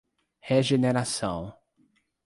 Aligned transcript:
Regeneração 0.49 1.55